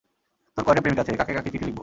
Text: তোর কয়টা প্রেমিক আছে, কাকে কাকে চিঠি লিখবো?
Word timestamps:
তোর 0.57 0.63
কয়টা 0.65 0.81
প্রেমিক 0.83 0.99
আছে, 1.01 1.11
কাকে 1.19 1.33
কাকে 1.33 1.49
চিঠি 1.53 1.65
লিখবো? 1.67 1.79